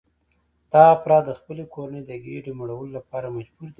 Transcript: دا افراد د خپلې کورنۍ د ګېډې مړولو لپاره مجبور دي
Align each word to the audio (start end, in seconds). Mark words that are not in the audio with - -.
دا 0.71 0.81
افراد 0.95 1.23
د 1.27 1.31
خپلې 1.39 1.63
کورنۍ 1.73 2.01
د 2.05 2.11
ګېډې 2.25 2.51
مړولو 2.59 2.95
لپاره 2.97 3.27
مجبور 3.37 3.67
دي 3.67 3.69